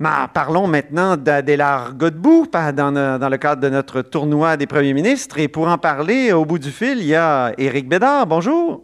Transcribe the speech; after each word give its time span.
Mais 0.00 0.08
parlons 0.32 0.66
maintenant 0.66 1.18
d'Adélard 1.18 1.94
Godbout 1.94 2.46
dans, 2.50 3.18
dans, 3.18 3.28
le 3.28 3.36
cadre 3.36 3.60
de 3.60 3.68
notre 3.68 4.00
tournoi 4.00 4.56
des 4.56 4.66
premiers 4.66 4.94
ministres. 4.94 5.38
Et 5.38 5.46
pour 5.46 5.68
en 5.68 5.76
parler, 5.76 6.32
au 6.32 6.46
bout 6.46 6.58
du 6.58 6.70
fil, 6.70 7.00
il 7.00 7.06
y 7.06 7.14
a 7.14 7.52
Éric 7.58 7.86
Bédard. 7.86 8.26
Bonjour. 8.26 8.82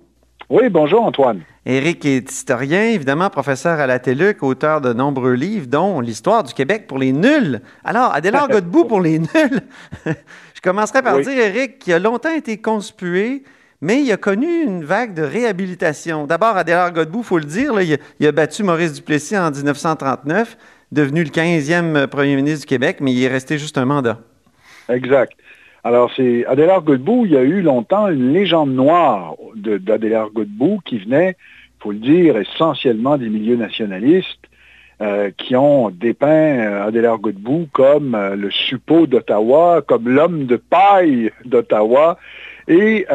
Oui, 0.50 0.68
bonjour 0.68 1.02
Antoine. 1.04 1.40
Éric 1.64 2.04
est 2.04 2.30
historien, 2.30 2.82
évidemment, 2.82 3.30
professeur 3.30 3.80
à 3.80 3.86
la 3.86 3.98
TELUC, 3.98 4.42
auteur 4.42 4.82
de 4.82 4.92
nombreux 4.92 5.32
livres, 5.32 5.66
dont 5.66 6.00
L'histoire 6.00 6.44
du 6.44 6.52
Québec 6.52 6.86
pour 6.86 6.98
les 6.98 7.12
nuls. 7.12 7.62
Alors, 7.82 8.12
Adélard 8.14 8.48
Godbout 8.50 8.84
pour 8.84 9.00
les 9.00 9.18
nuls. 9.18 9.62
Je 10.04 10.60
commencerai 10.62 11.00
par 11.00 11.18
dire, 11.20 11.32
Éric, 11.32 11.78
qui 11.78 11.94
a 11.94 11.98
longtemps 11.98 12.34
été 12.34 12.58
conspué, 12.58 13.42
mais 13.80 14.02
il 14.02 14.12
a 14.12 14.18
connu 14.18 14.62
une 14.62 14.84
vague 14.84 15.14
de 15.14 15.22
réhabilitation. 15.22 16.26
D'abord, 16.26 16.58
Adélard 16.58 16.92
Godbout, 16.92 17.20
il 17.20 17.24
faut 17.24 17.38
le 17.38 17.44
dire, 17.44 17.72
il, 17.80 18.26
a, 18.26 18.32
battu 18.32 18.62
Maurice 18.62 18.92
Duplessis 18.92 19.36
en 19.36 19.50
1939, 19.50 20.56
devenu 20.92 21.24
le 21.24 21.30
15e 21.30 22.06
premier 22.06 22.36
ministre 22.36 22.60
du 22.60 22.66
Québec, 22.66 22.98
mais 23.00 23.12
il 23.12 23.22
est 23.22 23.28
resté 23.28 23.58
juste 23.58 23.78
un 23.78 23.84
mandat. 23.84 24.20
Exact. 24.88 25.32
Alors, 25.84 26.10
c'est 26.16 26.44
Adélard 26.46 26.82
Godbout, 26.82 27.26
il 27.26 27.32
y 27.32 27.36
a 27.36 27.42
eu 27.42 27.62
longtemps 27.62 28.08
une 28.08 28.32
légende 28.32 28.74
noire 28.74 29.34
d'Adélard 29.54 30.30
Godbout 30.30 30.80
qui 30.84 30.98
venait, 30.98 31.36
il 31.78 31.82
faut 31.82 31.92
le 31.92 31.98
dire, 31.98 32.36
essentiellement 32.36 33.16
des 33.16 33.28
milieux 33.28 33.56
nationalistes 33.56 34.40
euh, 35.02 35.30
qui 35.36 35.54
ont 35.54 35.90
dépeint 35.90 36.26
euh, 36.26 36.86
Adélard 36.86 37.18
Godbout 37.18 37.68
comme 37.72 38.14
euh, 38.14 38.34
le 38.34 38.50
suppôt 38.50 39.06
d'Ottawa, 39.06 39.82
comme 39.86 40.08
l'homme 40.08 40.46
de 40.46 40.56
paille 40.56 41.30
d'Ottawa. 41.44 42.18
Et 42.68 43.06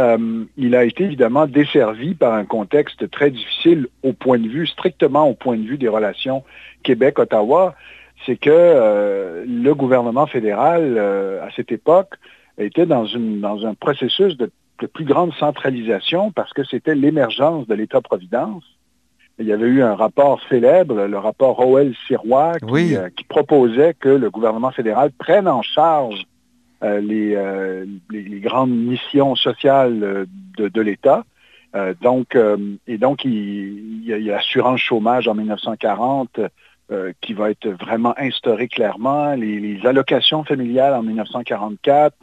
il 0.57 0.75
a 0.75 0.85
été 0.85 1.03
évidemment 1.03 1.45
desservi 1.45 2.13
par 2.13 2.33
un 2.33 2.45
contexte 2.45 3.09
très 3.11 3.31
difficile 3.31 3.87
au 4.01 4.13
point 4.13 4.39
de 4.39 4.47
vue, 4.47 4.65
strictement 4.65 5.27
au 5.27 5.33
point 5.33 5.57
de 5.57 5.67
vue 5.67 5.77
des 5.77 5.89
relations 5.89 6.43
Québec-Ottawa. 6.83 7.75
C'est 8.25 8.37
que 8.37 9.43
le 9.45 9.73
gouvernement 9.73 10.25
fédéral, 10.25 10.97
à 10.97 11.49
cette 11.55 11.71
époque, 11.71 12.15
était 12.57 12.85
dans, 12.85 13.05
une, 13.05 13.41
dans 13.41 13.65
un 13.65 13.73
processus 13.73 14.37
de, 14.37 14.51
plus 14.93 15.05
grande 15.05 15.31
centralisation 15.35 16.31
parce 16.31 16.53
que 16.53 16.63
c'était 16.63 16.95
l'émergence 16.95 17.67
de 17.67 17.75
l'État-providence. 17.75 18.63
Il 19.37 19.45
y 19.45 19.53
avait 19.53 19.67
eu 19.67 19.83
un 19.83 19.95
rapport 19.95 20.39
célèbre, 20.49 21.05
le 21.05 21.17
rapport 21.17 21.55
Rowell-Sirois, 21.55 22.53
euh, 22.63 23.09
qui, 23.15 23.23
proposait 23.23 23.93
que 23.93 24.09
le 24.09 24.29
gouvernement 24.29 24.71
fédéral 24.71 25.11
prenne 25.11 25.47
en 25.47 25.61
charge 25.61 26.23
euh, 26.83 27.01
euh, 27.11 27.85
les, 28.09 28.39
grandes 28.39 28.75
missions 28.75 29.35
sociales 29.35 30.27
de, 30.57 30.81
l'État. 30.81 31.23
donc, 32.01 32.37
et 32.87 32.97
donc, 32.97 33.25
il, 33.25 34.03
y 34.05 34.13
a, 34.13 34.17
l'assurance 34.17 34.79
chômage 34.79 35.27
en 35.27 35.35
1940 35.35 36.39
qui 37.21 37.33
va 37.33 37.49
être 37.49 37.69
vraiment 37.69 38.13
instaurée 38.17 38.67
clairement, 38.67 39.33
les, 39.35 39.79
allocations 39.85 40.43
familiales 40.43 40.93
en 40.93 41.03
1944, 41.03 42.13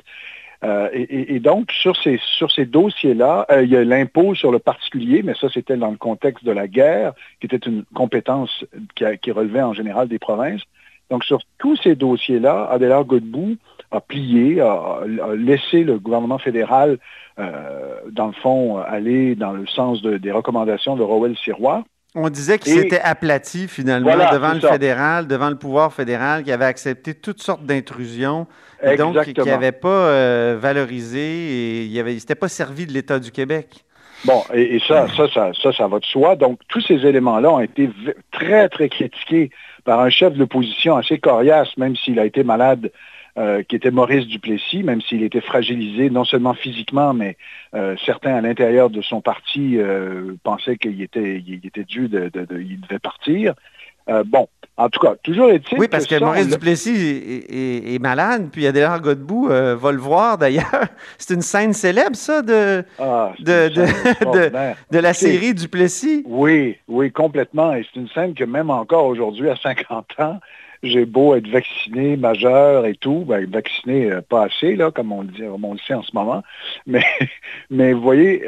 euh, 0.64 0.88
et, 0.92 1.38
donc, 1.38 1.70
sur 1.70 1.96
ces, 1.96 2.18
sur 2.36 2.50
ces 2.50 2.66
dossiers-là, 2.66 3.46
euh, 3.50 3.62
il 3.62 3.70
y 3.70 3.76
a 3.76 3.84
l'impôt 3.84 4.34
sur 4.34 4.50
le 4.50 4.58
particulier, 4.58 5.22
mais 5.22 5.34
ça, 5.34 5.48
c'était 5.52 5.76
dans 5.76 5.90
le 5.90 5.96
contexte 5.96 6.44
de 6.44 6.50
la 6.50 6.66
guerre, 6.66 7.12
qui 7.40 7.46
était 7.46 7.58
une 7.58 7.84
compétence 7.94 8.64
qui, 8.96 9.30
relevait 9.30 9.62
en 9.62 9.72
général 9.72 10.08
des 10.08 10.18
provinces. 10.18 10.62
Donc, 11.10 11.24
sur 11.24 11.40
tous 11.58 11.76
ces 11.76 11.94
dossiers-là, 11.94 12.68
Adélard 12.70 13.04
Godbout 13.04 13.56
a 13.90 14.00
plié, 14.00 14.60
a, 14.60 15.00
laissé 15.36 15.84
le 15.84 15.98
gouvernement 15.98 16.38
fédéral, 16.38 16.98
euh, 17.38 18.00
dans 18.10 18.26
le 18.26 18.32
fond, 18.32 18.78
aller 18.78 19.34
dans 19.34 19.52
le 19.52 19.66
sens 19.66 20.02
des 20.02 20.32
recommandations 20.32 20.96
de 20.96 21.02
Rowell-Sirois. 21.02 21.84
On 22.14 22.30
disait 22.30 22.58
qu'il 22.58 22.72
s'était 22.72 23.00
aplati 23.00 23.68
finalement 23.68 24.16
devant 24.32 24.54
le 24.54 24.60
fédéral, 24.60 25.26
devant 25.26 25.50
le 25.50 25.56
pouvoir 25.56 25.92
fédéral, 25.92 26.42
qui 26.42 26.50
avait 26.50 26.64
accepté 26.64 27.14
toutes 27.14 27.40
sortes 27.40 27.64
d'intrusions, 27.64 28.46
et 28.82 28.96
donc 28.96 29.22
qui 29.22 29.34
n'avait 29.34 29.72
pas 29.72 29.88
euh, 29.88 30.58
valorisé 30.58 31.20
et 31.20 31.84
il 31.84 32.04
ne 32.04 32.18
s'était 32.18 32.34
pas 32.34 32.48
servi 32.48 32.86
de 32.86 32.92
l'État 32.92 33.18
du 33.18 33.30
Québec. 33.30 33.84
Bon, 34.24 34.42
et, 34.52 34.80
ça, 34.86 35.06
ça, 35.16 35.28
ça, 35.32 35.52
ça, 35.60 35.72
ça 35.72 35.86
va 35.86 36.00
de 36.00 36.04
soi. 36.04 36.34
Donc, 36.34 36.58
tous 36.68 36.80
ces 36.80 37.06
éléments-là 37.06 37.50
ont 37.52 37.60
été 37.60 37.88
très, 38.32 38.68
très 38.68 38.88
critiqués 38.88 39.50
par 39.84 40.00
un 40.00 40.10
chef 40.10 40.32
de 40.32 40.38
l'opposition 40.38 40.96
assez 40.96 41.18
coriace, 41.18 41.76
même 41.76 41.94
s'il 41.94 42.18
a 42.18 42.24
été 42.24 42.42
malade 42.42 42.90
euh, 43.38 43.62
qui 43.62 43.76
était 43.76 43.92
Maurice 43.92 44.26
Duplessis, 44.26 44.82
même 44.82 45.00
s'il 45.00 45.22
était 45.22 45.40
fragilisé 45.40 46.10
non 46.10 46.24
seulement 46.24 46.54
physiquement, 46.54 47.14
mais 47.14 47.36
euh, 47.72 47.94
certains 48.04 48.34
à 48.34 48.40
l'intérieur 48.40 48.90
de 48.90 49.00
son 49.00 49.20
parti 49.20 49.76
euh, 49.76 50.34
pensaient 50.42 50.76
qu'il 50.76 51.00
était, 51.00 51.40
il 51.46 51.60
était 51.64 51.84
dû, 51.84 52.08
de, 52.08 52.32
il 52.50 52.80
devait 52.80 52.98
partir. 52.98 53.54
bon, 54.26 54.48
en 54.76 54.88
tout 54.88 54.98
cas, 54.98 55.14
toujours 55.22 55.50
est-il. 55.50 55.78
Oui, 55.78 55.86
parce 55.86 56.08
que, 56.08 56.18
Maurice 56.18 56.48
Duplessis 56.48 57.44
est, 57.48 58.02
malade, 58.02 58.48
puis 58.50 58.66
Adélard 58.66 59.00
Godbout 59.02 59.46
va 59.46 59.92
le 59.92 59.98
voir 59.98 60.36
d'ailleurs. 60.36 60.86
C'est 61.18 61.34
une 61.34 61.42
scène 61.42 61.74
célèbre, 61.74 62.16
ça, 62.16 62.42
de, 62.42 62.82
ah, 62.98 63.34
de, 63.38 63.68
de, 64.90 64.98
la 64.98 65.14
série 65.14 65.54
Duplessis. 65.54 66.24
Oui, 66.26 66.76
oui, 66.88 67.12
complètement. 67.12 67.72
Et 67.72 67.86
c'est 67.94 68.00
une 68.00 68.08
scène 68.08 68.34
que 68.34 68.44
même 68.44 68.70
encore 68.70 69.04
aujourd'hui, 69.04 69.48
à 69.48 69.54
50 69.54 70.06
ans, 70.18 70.40
j'ai 70.82 71.04
beau 71.04 71.34
être 71.34 71.48
vacciné, 71.48 72.16
majeur 72.16 72.86
et 72.86 72.94
tout, 72.94 73.24
ben, 73.26 73.48
vacciné 73.50 74.10
euh, 74.10 74.20
pas 74.20 74.44
assez, 74.44 74.76
là, 74.76 74.90
comme 74.90 75.12
on 75.12 75.22
le 75.22 75.28
dit, 75.28 75.42
on 75.44 75.72
le 75.72 75.78
sait 75.78 75.94
en 75.94 76.02
ce 76.02 76.14
moment. 76.14 76.42
Mais, 76.86 77.04
mais 77.70 77.92
vous 77.92 78.02
voyez, 78.02 78.44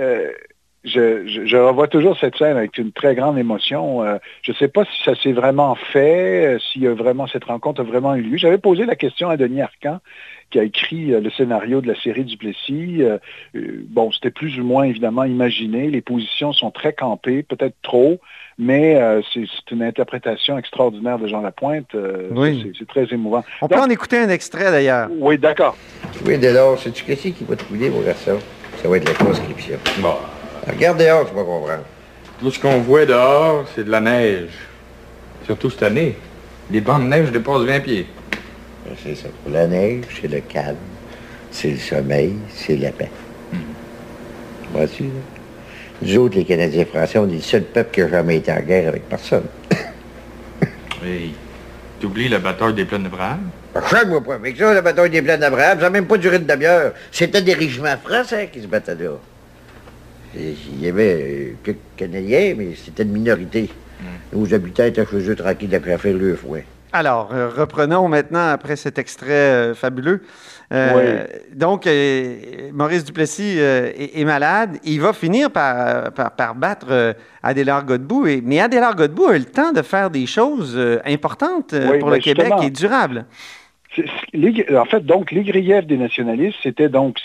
euh, 0.97 1.23
je, 1.27 1.47
je, 1.47 1.57
revois 1.57 1.89
toujours 1.89 2.17
cette 2.19 2.37
scène 2.37 2.57
avec 2.57 2.79
une 2.79 2.93
très 2.93 3.15
grande 3.15 3.39
émotion. 3.39 4.03
Euh, 4.03 4.17
je 4.43 4.53
ne 4.53 4.57
sais 4.57 4.69
pas 4.69 4.85
si 4.85 5.03
ça 5.05 5.15
s'est 5.15 5.33
vraiment 5.33 5.75
fait, 5.75 6.59
si 6.73 6.87
vraiment 6.87 7.27
cette 7.27 7.45
rencontre 7.45 7.81
a 7.83 7.85
vraiment 7.85 8.15
eu 8.15 8.23
lieu. 8.23 8.37
J'avais 8.37 8.59
posé 8.59 8.87
la 8.87 8.97
question 8.97 9.29
à 9.29 9.37
Denis 9.37 9.63
Arcan, 9.63 9.99
qui 10.51 10.59
a 10.59 10.65
écrit 10.65 11.07
le 11.09 11.31
scénario 11.31 11.81
de 11.81 11.89
la 11.89 12.01
série 12.01 12.25
du 12.25 12.37
Plessis. 12.37 13.03
bon, 13.55 14.11
c'était 14.11 14.31
plus 14.31 14.59
ou 14.59 14.65
moins 14.65 14.85
évidemment 14.85 15.25
imaginé. 15.25 15.91
Les 15.91 16.01
positions 16.01 16.53
sont 16.53 16.71
très 16.71 16.93
campées, 16.93 17.43
peut-être 17.43 17.77
trop 17.83 18.21
mais 18.61 18.95
euh, 18.97 19.23
c'est 19.33 19.47
une 19.71 19.83
interprétation 19.83 20.59
extraordinaire 20.59 21.19
de 21.19 21.27
Jean 21.27 21.41
Lapointe. 21.41 21.95
Euh, 21.95 22.29
oui. 22.31 22.71
C'est 22.79 22.87
très 22.87 23.07
émouvant. 23.11 23.43
On 23.63 23.69
peut 23.69 23.81
en 23.81 23.89
écouter 23.89 24.19
un 24.19 24.29
extrait 24.29 24.71
d'ailleurs. 24.71 25.09
Oui, 25.19 25.39
d'accord. 25.39 25.77
Oui, 26.27 26.39
dehors, 26.39 26.79
c'est-tu 26.79 27.05
qu'est-ce 27.05 27.29
qui 27.29 27.45
va 27.45 27.57
te 27.57 27.65
couler, 27.65 27.89
mon 27.89 28.03
garçon? 28.03 28.39
Ça 28.83 28.89
va 28.89 28.99
être 28.99 29.09
la 29.09 29.15
conscription. 29.15 29.79
Bon. 30.01 30.15
Regarde 30.67 30.99
dehors, 30.99 31.29
tu 31.29 31.35
vas 31.35 31.45
comprendre. 31.45 31.85
Tout 32.41 32.51
ce 32.51 32.59
qu'on 32.59 32.81
voit 32.81 33.07
dehors, 33.07 33.67
c'est 33.75 33.85
de 33.85 33.91
la 33.91 34.01
neige. 34.01 34.51
Surtout 35.45 35.71
cette 35.71 35.83
année. 35.83 36.17
Les 36.71 36.81
bancs 36.81 37.03
de 37.03 37.09
neige 37.09 37.31
dépassent 37.33 37.63
20 37.63 37.81
pieds. 37.81 38.07
Ben, 38.87 38.95
c'est 39.03 39.15
ça. 39.15 39.29
La 39.51 39.67
neige, 39.67 40.05
c'est 40.21 40.29
le 40.29 40.41
calme, 40.41 40.77
c'est 41.51 41.71
le 41.71 41.79
sommeil, 41.79 42.37
c'est 42.49 42.77
la 42.77 42.93
paix. 42.93 43.11
Hmm. 43.53 43.59
Vois-tu, 44.73 45.05
là? 45.05 45.11
Nous 46.03 46.17
autres, 46.17 46.37
les 46.37 46.45
Canadiens 46.45 46.87
français, 46.87 47.19
on 47.19 47.29
est 47.29 47.35
le 47.35 47.41
seul 47.41 47.63
peuple 47.63 47.91
qui 47.93 48.01
n'a 48.01 48.09
jamais 48.09 48.37
été 48.37 48.51
en 48.51 48.61
guerre 48.61 48.89
avec 48.89 49.07
personne. 49.09 49.45
oui. 51.03 51.35
T'oublies 52.01 52.29
la 52.29 52.39
bataille 52.39 52.73
des 52.73 52.87
plaines 52.87 53.03
d'Abraham? 53.03 53.51
Change-moi 53.75 54.23
pas 54.23 54.35
avec 54.37 54.57
ça, 54.57 54.73
la 54.73 54.81
bataille 54.81 55.11
des 55.11 55.21
plaines 55.21 55.41
d'Abraham. 55.41 55.79
Ça 55.79 55.85
n'a 55.85 55.91
même 55.91 56.07
pas 56.07 56.17
duré 56.17 56.39
de 56.39 56.51
demi-heure. 56.51 56.93
C'était 57.13 57.43
des 57.43 57.53
régiments 57.53 57.99
français 58.03 58.49
qui 58.51 58.63
se 58.63 58.67
battaient 58.67 58.95
là. 58.95 59.11
Il 60.35 60.81
y 60.81 60.89
avait 60.89 61.15
euh, 61.15 61.53
quelques 61.65 61.79
Canadiens, 61.97 62.55
mais 62.57 62.75
c'était 62.75 63.03
une 63.03 63.13
minorité. 63.13 63.69
Mm. 64.01 64.39
Nos 64.39 64.55
habitants 64.55 64.85
étaient 64.85 65.07
chez 65.07 65.31
eux 65.31 65.37
tranquilles 65.37 65.75
à 65.75 65.81
faire 65.81 66.15
le 66.15 66.37
fouet. 66.37 66.65
Alors, 66.93 67.31
euh, 67.33 67.49
reprenons 67.49 68.09
maintenant, 68.09 68.49
après 68.49 68.75
cet 68.75 68.99
extrait 68.99 69.31
euh, 69.31 69.75
fabuleux. 69.75 70.23
Euh, 70.73 71.25
donc, 71.53 71.89
Maurice 72.73 73.05
Duplessis 73.05 73.59
est, 73.59 74.25
malade. 74.25 74.79
Il 74.85 75.01
va 75.01 75.13
finir 75.13 75.51
par, 75.51 76.13
par, 76.13 76.55
battre 76.55 77.17
Adélard 77.43 77.85
Godbout. 77.85 78.27
mais 78.45 78.61
Adélard 78.61 78.95
Godbout 78.95 79.27
a 79.27 79.39
le 79.39 79.45
temps 79.45 79.73
de 79.73 79.83
faire 79.83 80.11
des 80.11 80.27
choses 80.27 80.79
importantes 81.05 81.75
pour 81.99 82.11
le 82.11 82.19
Québec 82.19 82.53
et 82.63 82.71
durables. 82.71 83.25
En 83.99 84.85
fait, 84.85 85.05
donc, 85.05 85.33
les 85.33 85.43
griefs 85.43 85.87
des 85.87 85.97
nationalistes, 85.97 86.59
c'était 86.63 86.89
donc 86.89 87.19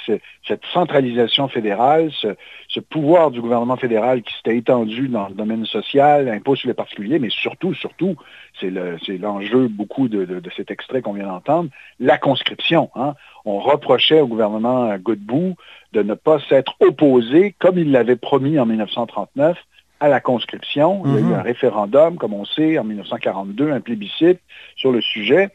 cette 0.48 0.66
centralisation 0.74 1.48
fédérale, 1.48 2.12
ce, 2.12 2.80
pouvoir 2.80 3.32
du 3.32 3.42
gouvernement 3.42 3.78
fédéral 3.78 4.22
qui 4.22 4.34
s'était 4.36 4.58
étendu 4.58 5.08
dans 5.08 5.28
le 5.28 5.36
domaine 5.36 5.66
social, 5.66 6.28
impôt 6.28 6.56
sur 6.56 6.68
les 6.68 6.74
particuliers, 6.74 7.20
mais 7.20 7.30
surtout, 7.30 7.74
surtout, 7.74 8.16
c'est 8.60 8.70
l'enjeu 9.18 9.68
beaucoup 9.68 10.08
de, 10.08 10.42
cet 10.56 10.72
extrait 10.72 11.02
qu'on 11.02 11.14
vient 11.14 11.28
d'entendre, 11.28 11.70
la 12.00 12.18
conscription. 12.18 12.90
Hein. 12.96 13.14
On 13.46 13.60
reprochait 13.60 14.22
au 14.22 14.28
gouvernement 14.28 14.96
Godbout 14.98 15.56
de 15.94 16.02
ne 16.02 16.16
pas 16.16 16.40
s'être 16.50 16.76
opposé, 16.80 17.56
comme 17.60 17.78
il 17.78 17.92
l'avait 17.92 18.16
promis 18.16 18.60
en 18.60 18.66
1939, 18.66 19.58
à 20.00 20.10
la 20.10 20.20
conscription. 20.20 21.04
Il 21.06 21.14
y 21.14 21.16
a 21.16 21.20
eu 21.20 21.24
mm-hmm. 21.24 21.36
un 21.36 21.42
référendum, 21.42 22.18
comme 22.18 22.34
on 22.34 22.46
sait, 22.46 22.78
en 22.78 22.84
1942, 22.84 23.72
un 23.72 23.80
plébiscite 23.80 24.40
sur 24.76 24.92
le 24.92 25.02
sujet. 25.02 25.52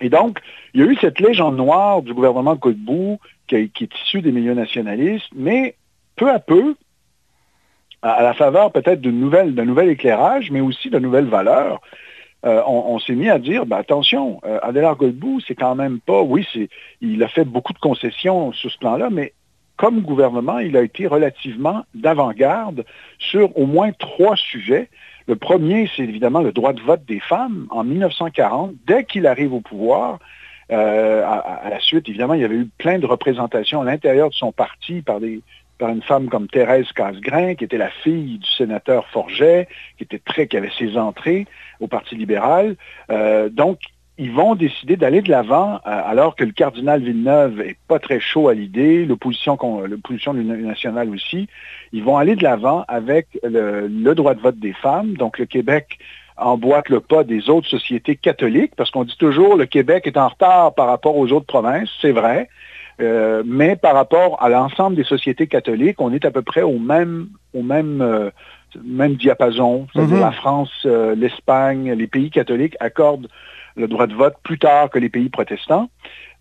Et 0.00 0.08
donc, 0.08 0.38
il 0.74 0.80
y 0.80 0.84
a 0.84 0.86
eu 0.86 0.96
cette 1.00 1.20
légende 1.20 1.56
noire 1.56 2.02
du 2.02 2.14
gouvernement 2.14 2.56
qui, 2.56 3.70
qui, 3.70 3.84
est 3.84 3.94
issue 4.04 4.22
des 4.22 4.32
milieux 4.32 4.54
nationalistes, 4.54 5.28
mais 5.34 5.74
peu 6.16 6.30
à 6.30 6.38
peu, 6.38 6.74
à, 8.02 8.22
la 8.22 8.34
faveur 8.34 8.72
peut-être 8.72 9.00
d'un 9.00 9.10
nouvel 9.64 9.88
éclairage, 9.88 10.50
mais 10.50 10.60
aussi 10.60 10.90
de 10.90 10.98
nouvelles 10.98 11.26
valeurs, 11.26 11.80
euh, 12.46 12.62
on, 12.66 13.00
s'est 13.00 13.16
mis 13.16 13.28
à 13.28 13.40
dire, 13.40 13.66
ben, 13.66 13.78
attention, 13.78 14.40
euh, 14.44 14.60
Adélard 14.62 14.96
Godbout, 14.96 15.40
c'est 15.40 15.56
quand 15.56 15.74
même 15.74 15.98
pas, 15.98 16.22
oui, 16.22 16.46
il 17.00 17.22
a 17.24 17.28
fait 17.28 17.44
beaucoup 17.44 17.72
de 17.72 17.80
concessions 17.80 18.52
sur 18.52 18.70
ce 18.70 18.78
plan-là, 18.78 19.10
mais 19.10 19.32
comme 19.76 20.02
gouvernement, 20.02 20.58
il 20.58 20.76
a 20.76 20.82
été 20.82 21.08
relativement 21.08 21.84
d'avant-garde 21.94 22.84
sur 23.18 23.56
au 23.58 23.66
moins 23.66 23.90
trois 23.92 24.36
sujets 24.36 24.88
le 25.28 25.36
premier, 25.36 25.90
c'est 25.94 26.04
évidemment 26.04 26.40
le 26.40 26.52
droit 26.52 26.72
de 26.72 26.80
vote 26.80 27.04
des 27.06 27.20
femmes. 27.20 27.66
En 27.68 27.84
1940, 27.84 28.72
dès 28.86 29.04
qu'il 29.04 29.26
arrive 29.26 29.52
au 29.52 29.60
pouvoir, 29.60 30.18
euh, 30.72 31.22
à, 31.22 31.68
la 31.68 31.80
suite, 31.80 32.08
évidemment, 32.08 32.32
il 32.32 32.40
y 32.40 32.44
avait 32.44 32.56
eu 32.56 32.68
plein 32.78 32.98
de 32.98 33.04
représentations 33.04 33.82
à 33.82 33.84
l'intérieur 33.84 34.30
de 34.30 34.34
son 34.34 34.52
parti 34.52 35.02
par, 35.02 35.20
une 35.22 36.02
femme 36.02 36.30
comme 36.30 36.48
Thérèse 36.48 36.90
Casgrain, 36.92 37.54
qui 37.54 37.64
était 37.64 37.76
la 37.76 37.90
fille 37.90 38.38
du 38.38 38.50
sénateur 38.56 39.06
Forget, 39.08 39.68
qui 39.98 40.04
était 40.04 40.18
très, 40.18 40.46
qui 40.46 40.56
avait 40.56 40.72
ses 40.78 40.96
entrées 40.96 41.46
au 41.78 41.88
Parti 41.88 42.16
libéral. 42.16 42.76
Euh, 43.10 43.50
donc, 43.50 43.80
ils 44.18 44.32
vont 44.32 44.56
décider 44.56 44.96
d'aller 44.96 45.22
de 45.22 45.30
l'avant 45.30 45.74
euh, 45.74 45.78
alors 45.84 46.34
que 46.34 46.42
le 46.42 46.50
cardinal 46.50 47.00
Villeneuve 47.00 47.60
est 47.60 47.76
pas 47.86 48.00
très 48.00 48.18
chaud 48.18 48.48
à 48.48 48.54
l'idée, 48.54 49.06
l'opposition, 49.06 49.56
nationale 50.34 51.08
aussi. 51.10 51.48
Ils 51.92 52.02
vont 52.02 52.16
aller 52.16 52.34
de 52.34 52.42
l'avant 52.42 52.84
avec 52.88 53.28
le, 53.44 54.14
droit 54.14 54.34
de 54.34 54.40
vote 54.40 54.58
des 54.58 54.72
femmes. 54.72 55.16
Donc 55.16 55.38
le 55.38 55.46
Québec 55.46 55.98
emboîte 56.36 56.88
le 56.88 57.00
pas 57.00 57.22
des 57.22 57.48
autres 57.48 57.68
sociétés 57.68 58.16
catholiques 58.16 58.72
parce 58.76 58.90
qu'on 58.90 59.04
dit 59.04 59.16
toujours 59.18 59.56
le 59.56 59.66
Québec 59.66 60.06
est 60.06 60.16
en 60.16 60.28
retard 60.28 60.74
par 60.74 60.88
rapport 60.88 61.16
aux 61.16 61.30
autres 61.32 61.46
provinces, 61.46 61.90
c'est 62.00 62.12
vrai. 62.12 62.48
Euh, 63.00 63.44
mais 63.46 63.76
par 63.76 63.94
rapport 63.94 64.42
à 64.42 64.48
l'ensemble 64.48 64.96
des 64.96 65.04
sociétés 65.04 65.46
catholiques, 65.46 66.00
on 66.00 66.12
est 66.12 66.24
à 66.24 66.32
peu 66.32 66.42
près 66.42 66.62
au 66.62 66.80
même, 66.80 67.28
au 67.54 67.62
même, 67.62 68.00
euh, 68.00 68.30
même 68.84 69.14
diapason. 69.14 69.86
C'est-à-dire 69.92 70.16
mm-hmm. 70.16 70.20
la 70.20 70.32
France, 70.32 70.86
l'Espagne, 71.16 71.92
les 71.92 72.08
pays 72.08 72.30
catholiques 72.30 72.74
accordent 72.80 73.28
le 73.78 73.88
droit 73.88 74.06
de 74.06 74.14
vote 74.14 74.34
plus 74.42 74.58
tard 74.58 74.90
que 74.90 74.98
les 74.98 75.08
pays 75.08 75.28
protestants. 75.28 75.88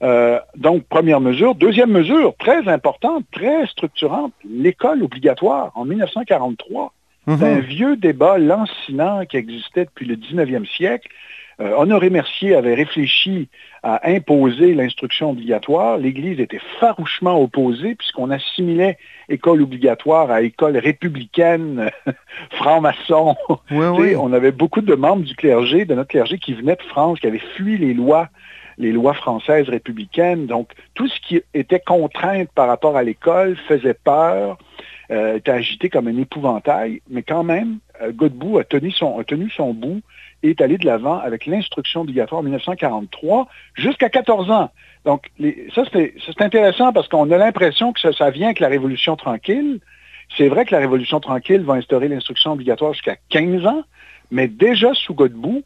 Euh, 0.03 0.39
donc, 0.55 0.83
première 0.83 1.21
mesure. 1.21 1.55
Deuxième 1.55 1.91
mesure, 1.91 2.35
très 2.37 2.67
importante, 2.67 3.23
très 3.31 3.65
structurante, 3.67 4.33
l'école 4.47 5.03
obligatoire 5.03 5.71
en 5.75 5.85
1943. 5.85 6.93
C'est 7.27 7.43
un 7.43 7.55
mhm. 7.55 7.61
vieux 7.61 7.97
débat 7.97 8.37
lancinant 8.37 9.25
qui 9.25 9.35
existait 9.35 9.83
depuis 9.83 10.05
le 10.05 10.15
19e 10.15 10.65
siècle. 10.65 11.09
Euh, 11.59 11.73
Honoré 11.75 12.11
Mercier 12.11 12.55
avait 12.55 12.75
réfléchi 12.75 13.49
à 13.81 14.07
imposer 14.09 14.75
l'instruction 14.75 15.31
obligatoire. 15.31 15.97
L'Église 15.97 16.39
était 16.39 16.61
farouchement 16.79 17.41
opposée 17.41 17.95
puisqu'on 17.95 18.29
assimilait 18.29 18.97
école 19.27 19.61
obligatoire 19.61 20.29
à 20.29 20.41
école 20.41 20.77
républicaine, 20.77 21.89
franc-maçon. 22.51 23.35
On 23.71 24.33
avait 24.33 24.51
beaucoup 24.51 24.81
de 24.81 24.93
membres 24.93 25.23
du 25.23 25.35
clergé, 25.35 25.85
de 25.85 25.95
notre 25.95 26.09
clergé, 26.09 26.37
qui 26.37 26.53
venaient 26.53 26.75
de 26.75 26.83
France, 26.83 27.19
qui 27.19 27.27
avaient 27.27 27.41
fui 27.55 27.77
les 27.77 27.93
lois 27.93 28.29
les 28.79 28.91
lois 28.91 29.15
françaises 29.15 29.67
républicaines. 29.69 30.45
Donc, 30.45 30.69
tout 30.93 31.07
ce 31.07 31.19
qui 31.21 31.41
était 31.55 31.79
contrainte 31.79 32.49
par 32.53 32.67
rapport 32.67 32.95
à 32.95 33.01
l'école 33.01 33.57
faisait 33.67 33.95
peur, 33.95 34.59
euh, 35.09 35.37
était 35.37 35.51
agité 35.51 35.89
comme 35.89 36.07
un 36.07 36.17
épouvantail, 36.17 37.01
mais 37.09 37.23
quand 37.23 37.43
même, 37.43 37.79
euh, 38.01 38.11
Godbout 38.11 38.59
a 38.59 38.65
tenu 38.65 38.91
son, 38.91 39.17
a 39.19 39.23
tenu 39.23 39.49
son 39.49 39.73
bout 39.73 40.01
est 40.43 40.61
allé 40.61 40.77
de 40.77 40.85
l'avant 40.85 41.19
avec 41.19 41.45
l'instruction 41.45 42.01
obligatoire 42.01 42.39
en 42.39 42.43
1943 42.43 43.47
jusqu'à 43.75 44.09
14 44.09 44.51
ans. 44.51 44.71
Donc, 45.05 45.31
ça, 45.73 45.83
c'est 45.91 46.41
intéressant 46.41 46.91
parce 46.93 47.07
qu'on 47.07 47.31
a 47.31 47.37
l'impression 47.37 47.93
que 47.93 48.11
ça, 48.11 48.29
vient 48.29 48.47
avec 48.47 48.59
la 48.59 48.67
Révolution 48.67 49.15
tranquille. 49.15 49.79
C'est 50.37 50.49
vrai 50.49 50.65
que 50.65 50.73
la 50.73 50.79
Révolution 50.79 51.19
tranquille 51.19 51.61
va 51.61 51.75
instaurer 51.75 52.07
l'instruction 52.07 52.51
obligatoire 52.53 52.93
jusqu'à 52.93 53.15
15 53.29 53.65
ans, 53.65 53.83
mais 54.31 54.47
déjà 54.47 54.93
sous 54.93 55.13
Godbout, 55.13 55.63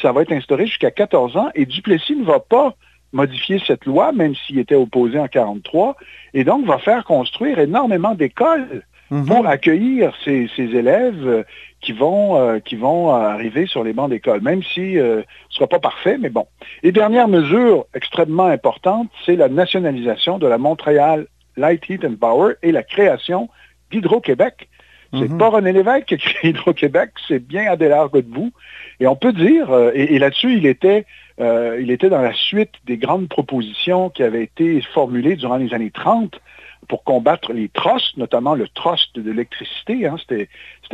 ça 0.00 0.12
va 0.12 0.22
être 0.22 0.32
instauré 0.32 0.66
jusqu'à 0.66 0.90
14 0.90 1.36
ans 1.36 1.48
et 1.54 1.66
Duplessis 1.66 2.16
ne 2.16 2.24
va 2.24 2.40
pas 2.40 2.74
modifier 3.12 3.60
cette 3.66 3.84
loi, 3.84 4.12
même 4.12 4.34
s'il 4.34 4.58
était 4.58 4.74
opposé 4.74 5.18
en 5.18 5.28
43, 5.28 5.96
et 6.34 6.44
donc 6.44 6.66
va 6.66 6.78
faire 6.78 7.04
construire 7.04 7.58
énormément 7.58 8.14
d'écoles 8.14 8.82
mhm. 9.10 9.26
pour 9.26 9.46
accueillir 9.46 10.14
ces, 10.24 10.48
élèves 10.58 11.26
euh, 11.26 11.42
qui 11.82 11.92
vont, 11.92 12.36
euh, 12.36 12.60
qui 12.60 12.76
vont 12.76 13.10
arriver 13.10 13.66
sur 13.66 13.84
les 13.84 13.92
bancs 13.92 14.08
d'école, 14.08 14.40
même 14.40 14.62
si 14.62 14.98
euh, 14.98 15.22
ce 15.48 15.54
ne 15.54 15.54
sera 15.56 15.66
pas 15.66 15.80
parfait, 15.80 16.16
mais 16.18 16.30
bon. 16.30 16.46
Et 16.82 16.92
dernière 16.92 17.28
mesure 17.28 17.86
extrêmement 17.94 18.46
importante, 18.46 19.08
c'est 19.26 19.36
la 19.36 19.48
nationalisation 19.48 20.38
de 20.38 20.46
la 20.46 20.58
Montréal 20.58 21.26
Light 21.56 21.88
Heat 21.88 22.04
and 22.04 22.16
Power 22.18 22.54
et 22.62 22.72
la 22.72 22.82
création 22.82 23.50
d'Hydro-Québec. 23.90 24.68
C'est 25.12 25.28
mhm. 25.28 25.36
pas 25.36 25.50
René 25.50 25.72
Lévesque 25.72 26.06
qui 26.06 26.14
a 26.14 26.16
créé 26.16 26.50
Hydro-Québec, 26.52 27.10
c'est 27.28 27.38
bien 27.38 27.70
Adélard 27.70 28.08
Godbout. 28.08 28.52
Et 28.98 29.06
on 29.06 29.16
peut 29.16 29.34
dire, 29.34 29.68
et, 29.92 30.14
et 30.14 30.18
là-dessus, 30.18 30.56
il 30.56 30.64
était 30.64 31.04
euh, 31.40 31.78
il 31.80 31.90
était 31.90 32.08
dans 32.10 32.20
la 32.20 32.34
suite 32.34 32.72
des 32.84 32.98
grandes 32.98 33.28
propositions 33.28 34.10
qui 34.10 34.22
avaient 34.22 34.44
été 34.44 34.80
formulées 34.94 35.36
durant 35.36 35.56
les 35.56 35.72
années 35.74 35.90
30 35.90 36.40
pour 36.88 37.04
combattre 37.04 37.52
les 37.52 37.68
trusts, 37.68 38.16
notamment 38.16 38.54
le 38.54 38.68
trust 38.68 39.16
de 39.18 39.30
l'électricité. 39.30 40.06
Hein. 40.06 40.16
C'était, 40.18 40.48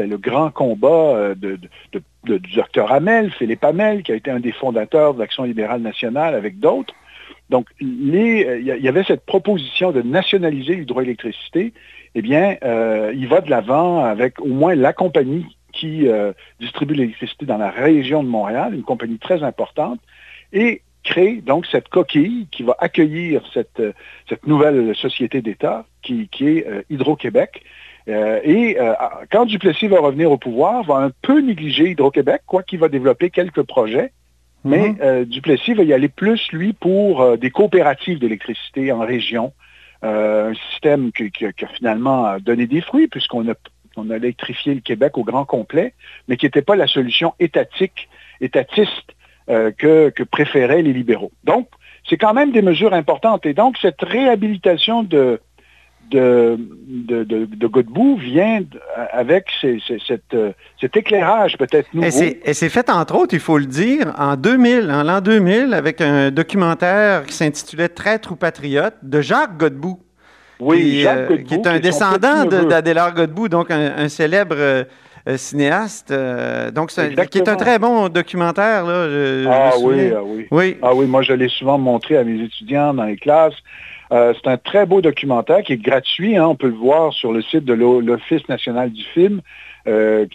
le 0.06 0.16
grand 0.16 0.50
combat 0.50 0.88
euh, 0.88 1.34
de, 1.34 1.58
du 2.22 2.54
docteur 2.54 2.92
Hamel, 2.92 3.32
Philippe 3.32 3.64
Hamel, 3.64 4.02
qui 4.02 4.12
a 4.12 4.14
été 4.14 4.30
un 4.30 4.38
des 4.38 4.52
fondateurs 4.52 5.14
de 5.14 5.18
l'Action 5.18 5.42
libérale 5.42 5.80
nationale 5.80 6.34
avec 6.34 6.60
d'autres. 6.60 6.94
Donc, 7.50 7.66
il 7.80 8.14
y, 8.14 8.88
avait 8.88 9.04
cette 9.04 9.24
proposition 9.24 9.90
de 9.90 10.02
nationaliser 10.02 10.76
l'hydroélectricité. 10.76 11.72
Eh 12.14 12.22
bien, 12.22 12.56
euh, 12.62 13.12
il 13.16 13.26
va 13.26 13.40
de 13.40 13.48
l'avant 13.48 14.04
avec 14.04 14.38
au 14.40 14.48
moins 14.48 14.74
la 14.74 14.92
compagnie 14.92 15.46
qui 15.72 16.06
distribue 16.60 16.94
l'électricité 16.94 17.46
dans 17.46 17.56
la 17.56 17.70
région 17.70 18.22
de 18.22 18.28
Montréal, 18.28 18.74
une 18.74 18.82
compagnie 18.82 19.18
très 19.18 19.42
importante, 19.42 20.00
et 20.52 20.82
crée 21.08 21.40
donc 21.44 21.66
cette 21.66 21.88
coquille 21.88 22.46
qui 22.50 22.62
va 22.62 22.76
accueillir 22.78 23.42
cette, 23.54 23.80
euh, 23.80 23.92
cette 24.28 24.46
nouvelle 24.46 24.94
société 24.94 25.40
d'État 25.40 25.86
qui, 26.02 26.28
est 26.40 26.66
euh, 26.66 26.82
Hydro-Québec. 26.90 27.62
Euh, 28.08 28.40
et 28.42 28.78
quand 29.30 29.44
Duplessis 29.44 29.86
va 29.88 30.00
revenir 30.00 30.30
au 30.32 30.38
pouvoir, 30.38 30.82
va 30.82 30.96
un 30.96 31.10
peu 31.20 31.40
négliger 31.40 31.90
Hydro-Québec, 31.90 32.42
quoi 32.46 32.62
qu'il 32.62 32.78
va 32.78 32.88
développer 32.88 33.28
quelques 33.28 33.62
projets. 33.62 34.12
Mais 34.64 34.88
mhm. 34.88 35.24
Duplessis 35.24 35.74
va 35.74 35.82
y 35.82 35.92
aller 35.92 36.08
plus, 36.08 36.50
lui, 36.52 36.72
pour 36.72 37.36
des 37.36 37.50
coopératives 37.50 38.18
d'électricité 38.18 38.92
en 38.92 39.00
région. 39.00 39.52
un 40.02 40.54
système 40.70 41.12
qui, 41.12 41.44
a 41.44 41.68
finalement 41.76 42.38
donné 42.40 42.66
des 42.66 42.80
fruits, 42.80 43.08
puisqu'on 43.08 43.46
a, 43.50 43.54
on 43.96 44.08
a 44.08 44.16
électrifié 44.16 44.74
le 44.74 44.80
Québec 44.80 45.18
au 45.18 45.22
grand 45.22 45.44
complet, 45.44 45.92
mais 46.28 46.38
qui 46.38 46.46
n'était 46.46 46.62
pas 46.62 46.76
la 46.76 46.86
solution 46.86 47.34
étatique, 47.38 48.08
étatiste 48.40 49.14
euh, 49.50 49.70
que, 49.70 50.12
préféraient 50.24 50.82
les 50.82 50.92
libéraux. 50.92 51.32
Donc, 51.44 51.68
c'est 52.08 52.16
quand 52.16 52.34
même 52.34 52.52
des 52.52 52.62
mesures 52.62 52.94
importantes. 52.94 53.46
Et 53.46 53.54
donc, 53.54 53.76
cette 53.80 54.02
réhabilitation 54.02 55.02
de, 55.02 55.40
de, 56.10 56.58
de, 57.06 57.66
Godbout 57.66 58.16
vient 58.16 58.60
avec 59.12 59.46
euh, 59.64 59.78
cet 60.80 60.96
éclairage 60.96 61.56
peut-être 61.58 61.92
nouveau. 61.92 62.06
Et 62.06 62.54
c'est 62.54 62.68
fait, 62.68 62.90
entre 62.90 63.14
autres, 63.16 63.34
il 63.34 63.40
faut 63.40 63.58
le 63.58 63.66
dire, 63.66 64.12
en 64.18 64.36
2000, 64.36 64.90
en 64.90 65.02
l'an 65.02 65.20
2000, 65.20 65.74
avec 65.74 66.00
un 66.00 66.30
documentaire 66.30 67.24
qui 67.24 67.34
s'intitulait 67.34 67.88
Traître 67.88 68.32
ou 68.32 68.36
patriote 68.36 68.94
de 69.02 69.20
Jacques 69.20 69.56
Godbout. 69.56 70.00
Oui, 70.60 70.80
qui, 70.80 71.02
Jacques 71.02 71.18
euh, 71.18 71.28
Godbout, 71.28 71.44
qui 71.44 71.54
est 71.54 71.66
un 71.66 71.78
descendant 71.78 72.44
d'Adélard 72.44 73.14
Godbout, 73.14 73.48
donc 73.48 73.70
un, 73.70 74.08
célèbre 74.08 74.56
euh, 74.58 74.84
cinéaste. 75.36 76.10
Euh, 76.10 76.70
donc, 76.70 76.90
qui 76.90 77.38
est 77.38 77.48
un 77.48 77.56
très 77.56 77.78
bon 77.78 78.08
documentaire. 78.08 78.84
Là, 78.84 79.06
ah, 79.48 79.70
oui, 79.80 80.10
ah, 80.14 80.22
oui, 80.22 80.46
oui, 80.50 80.76
Ah 80.82 80.94
oui, 80.94 81.06
moi 81.06 81.22
je 81.22 81.32
l'ai 81.32 81.48
souvent 81.48 81.78
montré 81.78 82.16
à 82.16 82.24
mes 82.24 82.42
étudiants 82.42 82.94
dans 82.94 83.04
les 83.04 83.16
classes. 83.16 83.56
Euh, 84.10 84.32
c'est 84.40 84.48
un 84.48 84.56
très 84.56 84.86
beau 84.86 85.02
documentaire 85.02 85.62
qui 85.62 85.74
est 85.74 85.82
gratuit. 85.82 86.36
Hein, 86.36 86.46
on 86.46 86.56
peut 86.56 86.68
le 86.68 86.74
voir 86.74 87.12
sur 87.12 87.32
le 87.32 87.42
site 87.42 87.64
de 87.64 87.74
l'Office 87.74 88.48
national 88.48 88.90
du 88.90 89.04
film, 89.04 89.40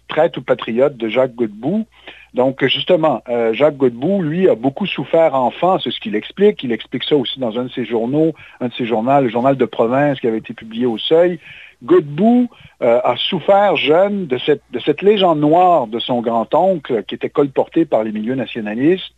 Traite 0.07 0.38
ou 0.38 0.41
patriote 0.41 0.97
de 0.97 1.09
Jacques 1.09 1.35
Godbout. 1.35 1.85
Donc, 2.33 2.65
justement, 2.65 3.21
euh, 3.29 3.53
Jacques 3.53 3.77
Godbout, 3.77 4.21
lui, 4.23 4.50
a 4.50 4.55
beaucoup 4.55 4.88
souffert 4.88 5.35
enfant, 5.35 5.77
c'est 5.79 5.91
ce 5.91 6.00
qu'il 6.00 6.15
explique. 6.15 6.63
Il 6.63 6.71
explique 6.71 7.03
ça 7.03 7.15
aussi 7.15 7.39
dans 7.39 7.59
un 7.59 7.65
de 7.65 7.71
ses 7.71 7.85
journaux, 7.85 8.33
un 8.59 8.69
de 8.69 8.73
ses 8.73 8.88
journaux, 8.88 9.21
le 9.21 9.29
journal 9.29 9.55
de 9.55 9.65
province 9.65 10.19
qui 10.19 10.27
avait 10.27 10.39
été 10.39 10.53
publié 10.53 10.88
au 10.88 10.97
Seuil. 10.97 11.39
Godbout 11.83 12.49
euh, 12.81 12.99
a 13.03 13.15
souffert 13.17 13.75
jeune 13.75 14.27
de 14.27 14.37
cette, 14.37 14.61
de 14.71 14.79
cette 14.79 15.01
légende 15.01 15.39
noire 15.39 15.87
de 15.87 15.99
son 15.99 16.21
grand-oncle 16.21 17.03
qui 17.03 17.15
était 17.15 17.29
colporté 17.29 17.85
par 17.85 18.03
les 18.03 18.11
milieux 18.11 18.35
nationalistes. 18.35 19.13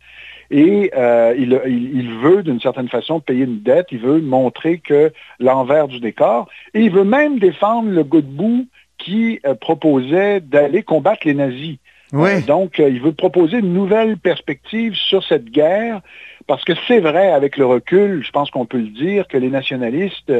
Et 0.50 0.92
euh, 0.96 1.34
il, 1.36 1.60
il, 1.66 2.10
veut, 2.18 2.42
d'une 2.42 2.60
certaine 2.60 2.88
façon, 2.88 3.18
payer 3.18 3.44
une 3.44 3.62
dette. 3.62 3.88
Il 3.90 3.98
veut 3.98 4.20
montrer 4.20 4.78
que 4.78 5.12
l'envers 5.40 5.88
du 5.88 5.98
décor. 5.98 6.48
Et 6.72 6.82
il 6.82 6.90
veut 6.90 7.04
même 7.04 7.38
défendre 7.38 7.90
le 7.90 8.04
Godbout 8.04 8.66
qui 8.98 9.40
proposait 9.60 10.40
d'aller 10.40 10.82
combattre 10.82 11.26
les 11.26 11.34
nazis. 11.34 11.78
Oui. 12.12 12.42
donc, 12.44 12.78
il 12.78 13.00
veut 13.02 13.12
proposer 13.12 13.58
une 13.58 13.72
nouvelle 13.72 14.16
perspective 14.16 14.94
sur 14.94 15.24
cette 15.24 15.46
guerre, 15.46 16.00
parce 16.46 16.64
que 16.64 16.72
c'est 16.86 17.00
vrai, 17.00 17.30
avec 17.32 17.56
le 17.56 17.66
recul, 17.66 18.22
je 18.24 18.30
pense 18.30 18.50
qu'on 18.50 18.66
peut 18.66 18.78
le 18.78 18.88
dire, 18.88 19.26
que 19.28 19.36
les 19.36 19.50
nationalistes, 19.50 20.32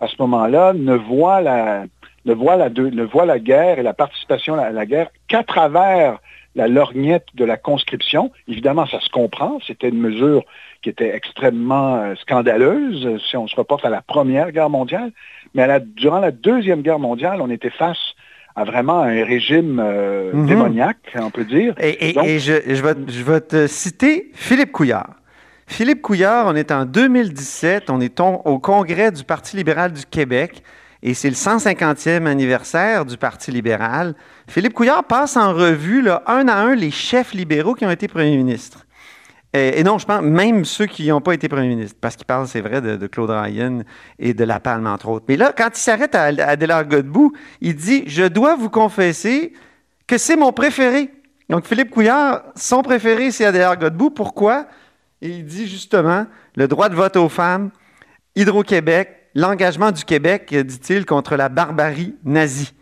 à 0.00 0.08
ce 0.08 0.14
moment-là, 0.20 0.72
ne 0.74 0.94
voient 0.94 1.40
la, 1.40 1.84
ne 2.26 2.34
voient 2.34 2.56
la, 2.56 2.68
ne 2.70 3.02
voient 3.04 3.26
la 3.26 3.38
guerre 3.38 3.78
et 3.78 3.82
la 3.82 3.94
participation 3.94 4.54
à 4.54 4.70
la 4.70 4.86
guerre 4.86 5.08
qu'à 5.28 5.42
travers 5.42 6.18
la 6.56 6.68
lorgnette 6.68 7.26
de 7.34 7.44
la 7.44 7.56
conscription. 7.56 8.30
Évidemment, 8.46 8.86
ça 8.86 9.00
se 9.00 9.08
comprend, 9.08 9.58
c'était 9.66 9.88
une 9.88 9.98
mesure 10.00 10.44
qui 10.82 10.88
était 10.90 11.14
extrêmement 11.14 12.14
scandaleuse 12.20 13.20
si 13.28 13.36
on 13.36 13.48
se 13.48 13.56
reporte 13.56 13.84
à 13.84 13.90
la 13.90 14.02
Première 14.02 14.52
Guerre 14.52 14.70
mondiale, 14.70 15.10
mais 15.54 15.62
à 15.62 15.66
la, 15.66 15.80
durant 15.80 16.20
la 16.20 16.30
Deuxième 16.30 16.82
Guerre 16.82 16.98
mondiale, 16.98 17.40
on 17.40 17.50
était 17.50 17.70
face 17.70 17.98
à 18.54 18.62
vraiment 18.64 19.00
un 19.00 19.24
régime 19.24 19.80
euh, 19.82 20.30
Mhm. 20.32 20.46
démoniaque, 20.46 21.12
on 21.16 21.30
peut 21.30 21.44
dire. 21.44 21.74
Et, 21.80 22.10
et- 22.10 22.12
Donc- 22.12 22.26
et 22.26 22.38
je, 22.38 22.52
je 22.68 22.82
vais, 22.82 22.94
je 23.08 23.22
vais 23.24 23.40
te 23.40 23.66
citer 23.66 24.30
Philippe 24.34 24.70
Couillard. 24.70 25.08
Philippe 25.66 26.02
Couillard, 26.02 26.46
on 26.46 26.54
est 26.54 26.70
en 26.70 26.84
2017, 26.84 27.90
on 27.90 28.00
est 28.00 28.20
au 28.20 28.58
congrès 28.58 29.10
du 29.10 29.24
Parti 29.24 29.56
libéral 29.56 29.92
du 29.92 30.04
Québec 30.04 30.62
et 31.02 31.14
c'est 31.14 31.28
le 31.28 31.36
150e 31.36 32.26
anniversaire 32.26 33.04
du 33.04 33.16
Parti 33.16 33.50
libéral. 33.50 34.14
Philippe 34.48 34.72
Couillard 34.72 35.04
passe 35.04 35.36
en 35.36 35.52
revue 35.52 36.00
là, 36.00 36.22
un 36.26 36.48
à 36.48 36.56
un 36.56 36.74
les 36.74 36.90
chefs 36.90 37.34
libéraux 37.34 37.74
qui 37.74 37.84
ont 37.84 37.90
été 37.90 38.08
premiers 38.08 38.36
ministres. 38.36 38.86
Et, 39.52 39.84
non, 39.84 39.98
je 39.98 40.06
pense 40.06 40.22
même 40.22 40.64
ceux 40.64 40.86
qui 40.86 41.06
n'ont 41.06 41.20
pas 41.20 41.32
été 41.32 41.48
premiers 41.48 41.68
ministres, 41.68 41.96
parce 42.00 42.16
qu'il 42.16 42.26
parle, 42.26 42.48
c'est 42.48 42.60
vrai, 42.60 42.80
de, 42.80 42.96
de 42.96 43.06
Claude 43.06 43.30
Ryan 43.30 43.82
et 44.18 44.34
de 44.34 44.42
La 44.42 44.58
Palme, 44.58 44.88
entre 44.88 45.08
autres. 45.08 45.26
Mais 45.28 45.36
là, 45.36 45.52
quand 45.56 45.68
il 45.72 45.78
s'arrête 45.78 46.16
à, 46.16 46.24
à 46.24 46.48
Adélard 46.48 46.86
Godbout, 46.86 47.32
il 47.60 47.76
dit 47.76 48.02
«Je 48.08 48.24
dois 48.24 48.56
vous 48.56 48.68
confesser 48.68 49.52
que 50.08 50.18
c'est 50.18 50.34
mon 50.34 50.52
préféré.» 50.52 51.12
Donc, 51.48 51.66
Philippe 51.66 51.90
Couillard, 51.90 52.42
son 52.56 52.82
préféré, 52.82 53.30
c'est 53.30 53.44
Adélard 53.44 53.78
Godbout. 53.78 54.10
Pourquoi? 54.10 54.66
Et 55.22 55.28
il 55.28 55.44
dit 55.44 55.66
justement 55.66 56.26
le 56.56 56.68
droit 56.68 56.88
de 56.88 56.94
vote 56.94 57.16
aux 57.16 57.28
femmes, 57.28 57.70
Hydro-Québec, 58.36 59.08
l'engagement 59.34 59.90
du 59.90 60.04
Québec, 60.04 60.54
dit-il, 60.54 61.06
contre 61.06 61.36
la 61.36 61.48
barbarie 61.48 62.14
nazie. 62.24 62.72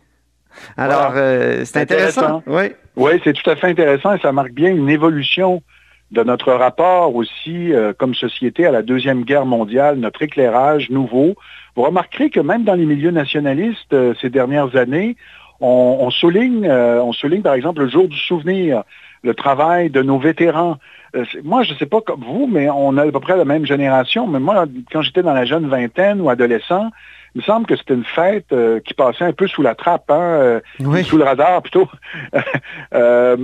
Alors, 0.76 1.12
euh, 1.16 1.58
c'est 1.60 1.64
C'est 1.66 1.80
intéressant. 1.80 2.38
intéressant. 2.38 2.42
Oui. 2.46 2.72
Oui, 2.96 3.20
c'est 3.24 3.32
tout 3.32 3.48
à 3.48 3.56
fait 3.56 3.68
intéressant 3.68 4.14
et 4.14 4.18
ça 4.20 4.32
marque 4.32 4.52
bien 4.52 4.70
une 4.70 4.90
évolution 4.90 5.62
de 6.10 6.22
notre 6.22 6.52
rapport 6.52 7.14
aussi 7.14 7.72
euh, 7.72 7.94
comme 7.96 8.14
société 8.14 8.66
à 8.66 8.70
la 8.70 8.82
Deuxième 8.82 9.24
Guerre 9.24 9.46
mondiale, 9.46 9.96
notre 9.96 10.20
éclairage 10.22 10.90
nouveau. 10.90 11.34
Vous 11.74 11.82
remarquerez 11.82 12.28
que 12.28 12.40
même 12.40 12.64
dans 12.64 12.74
les 12.74 12.84
milieux 12.84 13.12
nationalistes 13.12 13.94
euh, 13.94 14.12
ces 14.20 14.28
dernières 14.28 14.76
années, 14.76 15.16
on, 15.60 15.98
on 16.00 16.10
souligne, 16.10 16.66
euh, 16.66 17.02
on 17.02 17.12
souligne 17.14 17.40
par 17.40 17.54
exemple 17.54 17.80
le 17.82 17.88
jour 17.88 18.08
du 18.08 18.18
souvenir, 18.18 18.82
le 19.22 19.34
travail 19.34 19.90
de 19.90 20.02
nos 20.02 20.18
vétérans. 20.18 20.78
Euh, 21.14 21.24
moi, 21.44 21.62
je 21.62 21.72
ne 21.74 21.78
sais 21.78 21.86
pas 21.86 22.00
comme 22.00 22.20
vous, 22.22 22.46
mais 22.50 22.68
on 22.70 22.96
a 22.96 23.02
à 23.06 23.10
peu 23.12 23.20
près 23.20 23.36
la 23.36 23.44
même 23.44 23.66
génération. 23.66 24.26
Mais 24.26 24.40
moi, 24.40 24.64
quand 24.90 25.02
j'étais 25.02 25.22
dans 25.22 25.34
la 25.34 25.44
jeune 25.44 25.68
vingtaine 25.68 26.20
ou 26.20 26.28
adolescent, 26.30 26.90
il 27.34 27.38
me 27.38 27.42
semble 27.44 27.66
que 27.66 27.76
c'était 27.76 27.94
une 27.94 28.04
fête 28.04 28.52
euh, 28.52 28.80
qui 28.80 28.92
passait 28.94 29.24
un 29.24 29.32
peu 29.32 29.46
sous 29.46 29.62
la 29.62 29.74
trappe, 29.74 30.10
hein, 30.10 30.20
euh, 30.20 30.60
Oui. 30.80 31.02
sous 31.04 31.16
le 31.16 31.24
radar 31.24 31.62
plutôt. 31.62 31.88
Euh, 32.94 33.36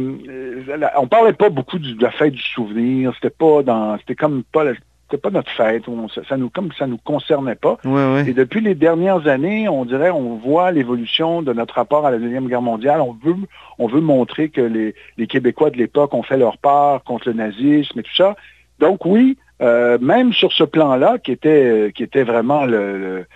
on 0.99 1.07
parlait 1.07 1.33
pas 1.33 1.49
beaucoup 1.49 1.79
de 1.79 2.01
la 2.03 2.11
fête 2.11 2.33
du 2.35 2.43
souvenir. 2.43 3.13
C'était 3.15 3.31
pas 3.31 3.63
dans, 3.63 3.97
c'était 3.99 4.15
comme 4.15 4.43
pas, 4.53 4.65
la- 4.65 4.73
c'était 5.11 5.21
pas 5.21 5.31
notre 5.31 5.51
fête. 5.51 5.89
On- 5.89 6.09
ça, 6.09 6.21
ça 6.29 6.37
nous, 6.37 6.51
comme 6.51 6.71
ça 6.79 6.87
nous 6.87 6.99
concernait 6.99 7.55
pas. 7.55 7.79
Et 8.29 8.35
depuis 8.35 8.61
les 8.61 8.75
dernières 8.75 9.27
années, 9.27 9.69
on 9.69 9.85
dirait, 9.85 10.11
on 10.11 10.37
voit 10.37 10.71
l'évolution 10.71 11.41
de 11.43 11.53
notre 11.53 11.75
rapport 11.75 12.05
à 12.07 12.11
la 12.11 12.19
Deuxième 12.19 12.47
Guerre 12.49 12.63
mondiale. 12.63 13.01
On 13.01 13.13
veut, 13.25 13.35
on 13.79 13.87
veut 13.87 14.01
montrer 14.03 14.51
que 14.51 14.61
les, 14.61 14.95
les 15.17 15.27
Québécois 15.27 15.71
de 15.71 15.77
l'époque 15.79 16.13
ont 16.15 16.23
fait 16.23 16.37
leur 16.37 16.59
part 16.59 17.05
contre 17.05 17.29
le 17.29 17.35
nazisme 17.35 17.99
et 17.99 18.03
tout 18.03 18.15
ça. 18.15 18.37
Donc 18.81 19.07
oui, 19.07 19.39
euh, 19.63 19.99
même 20.01 20.33
sur 20.33 20.53
ce 20.53 20.63
plan-là, 20.65 21.19
qui 21.19 21.33
était, 21.33 21.91
qui 21.95 22.03
était 22.03 22.23
vraiment 22.23 22.65
le- 22.65 23.27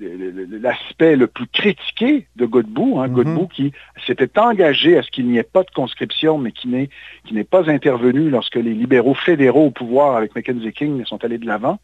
l'aspect 0.00 1.16
le 1.16 1.26
plus 1.26 1.46
critiqué 1.46 2.26
de 2.36 2.46
Godbout, 2.46 3.00
hein, 3.00 3.08
Mhm. 3.08 3.14
Godbout 3.14 3.48
qui 3.48 3.72
s'était 4.06 4.38
engagé 4.38 4.96
à 4.96 5.02
ce 5.02 5.10
qu'il 5.10 5.26
n'y 5.26 5.38
ait 5.38 5.42
pas 5.42 5.62
de 5.62 5.70
conscription, 5.70 6.38
mais 6.38 6.52
qui 6.52 6.68
n'est 6.68 6.88
qui 7.26 7.34
n'est 7.34 7.44
pas 7.44 7.70
intervenu 7.70 8.30
lorsque 8.30 8.56
les 8.56 8.74
libéraux 8.74 9.14
fédéraux 9.14 9.66
au 9.66 9.70
pouvoir 9.70 10.16
avec 10.16 10.34
Mackenzie 10.34 10.72
King 10.72 11.04
sont 11.04 11.22
allés 11.24 11.38
de 11.38 11.46
l'avant. 11.46 11.78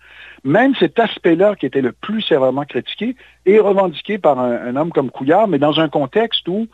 Même 0.44 0.74
cet 0.76 0.98
aspect-là 0.98 1.54
qui 1.56 1.66
était 1.66 1.82
le 1.82 1.92
plus 1.92 2.22
sévèrement 2.22 2.64
critiqué 2.64 3.16
est 3.44 3.58
revendiqué 3.58 4.18
par 4.18 4.38
un, 4.38 4.52
un 4.52 4.76
homme 4.76 4.90
comme 4.90 5.10
Couillard, 5.10 5.48
mais 5.48 5.58
dans 5.58 5.78
un 5.78 5.88
contexte 5.88 6.48
où 6.48 6.66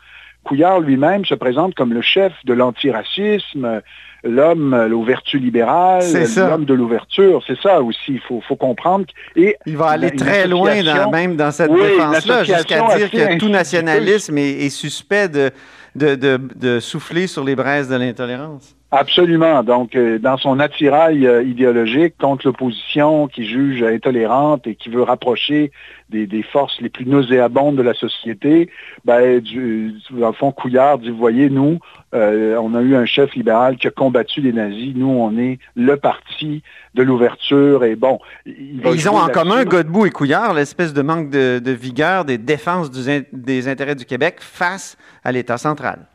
Couillard 0.43 0.79
lui-même 0.79 1.25
se 1.25 1.35
présente 1.35 1.73
comme 1.75 1.93
le 1.93 2.01
chef 2.01 2.33
de 2.45 2.53
l'antiracisme, 2.53 3.81
l'homme 4.23 4.73
euh, 4.73 4.89
aux 4.91 5.03
vertus 5.03 5.41
libérales, 5.41 6.03
l'homme 6.37 6.65
de 6.65 6.73
l'ouverture. 6.73 7.41
C'est 7.47 7.59
ça 7.61 7.81
aussi, 7.81 7.99
il 8.13 8.19
faut, 8.19 8.41
faut 8.47 8.55
comprendre. 8.55 9.05
Et 9.35 9.57
Il 9.65 9.77
va 9.77 9.87
aller 9.87 10.11
très 10.11 10.47
loin, 10.47 10.81
dans- 10.83 11.11
même 11.11 11.35
dans 11.35 11.51
cette 11.51 11.69
Oui, 11.71 11.81
défense-là, 11.81 12.43
jusqu'à 12.43 12.95
dire 12.97 13.09
que 13.11 13.37
tout 13.37 13.49
nationalisme 13.49 14.37
est, 14.37 14.65
est 14.65 14.69
suspect 14.69 15.27
de, 15.29 15.51
de, 15.95 16.15
de- 16.15 16.39
de 16.55 16.79
souffler 16.79 17.27
sur 17.27 17.43
les 17.43 17.55
braises 17.55 17.89
de 17.89 17.95
l'intolérance. 17.95 18.75
Absolument. 18.95 19.63
Donc, 19.63 19.95
euh, 19.95 20.19
dans 20.19 20.37
son 20.37 20.59
attirail 20.59 21.25
euh, 21.25 21.41
idéologique 21.41 22.13
contre 22.19 22.45
l'opposition 22.45 23.27
qui 23.27 23.43
juge 23.43 23.81
intolérante 23.81 24.67
et 24.67 24.75
qui 24.75 24.89
veut 24.89 25.01
rapprocher 25.01 25.71
des, 26.11 26.27
des 26.27 26.43
forces 26.43 26.79
les 26.79 26.89
plus 26.89 27.07
nauséabondes 27.07 27.75
de 27.75 27.81
la 27.81 27.95
société, 27.95 28.69
ben, 29.03 29.39
du, 29.39 29.95
dans 30.11 30.27
le 30.27 30.33
fond, 30.33 30.51
Couillard 30.51 30.99
dit, 30.99 31.09
vous 31.09 31.17
voyez, 31.17 31.49
nous, 31.49 31.79
euh, 32.13 32.55
on 32.61 32.75
a 32.75 32.81
eu 32.81 32.95
un 32.95 33.05
chef 33.05 33.33
libéral 33.33 33.77
qui 33.77 33.87
a 33.87 33.89
combattu 33.89 34.41
les 34.41 34.53
nazis. 34.53 34.93
Nous, 34.95 35.09
on 35.09 35.39
est 35.39 35.57
le 35.75 35.97
parti 35.97 36.61
de 36.93 37.01
l'ouverture. 37.01 37.83
Et 37.85 37.95
bon, 37.95 38.19
il 38.45 38.79
ils 38.85 39.09
ont 39.09 39.17
en 39.17 39.27
commun. 39.29 39.63
Godbout 39.63 40.05
et 40.05 40.11
Couillard, 40.11 40.53
l'espèce 40.53 40.93
de 40.93 41.01
manque 41.01 41.31
de, 41.31 41.57
de 41.57 41.71
vigueur 41.71 42.25
des 42.25 42.37
défenses 42.37 42.91
du 42.91 43.25
des 43.33 43.67
intérêts 43.67 43.95
du 43.95 44.05
Québec 44.05 44.35
face 44.39 44.97
à 45.23 45.31
l'État 45.31 45.57
central. 45.57 46.05